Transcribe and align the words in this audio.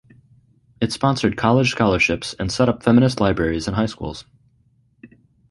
It 0.81 0.91
sponsored 0.91 1.37
college 1.37 1.69
scholarships 1.69 2.33
and 2.39 2.51
set 2.51 2.67
up 2.67 2.81
feminist 2.81 3.19
libraries 3.21 3.67
in 3.67 3.75
high 3.75 3.85
schools. 3.85 4.25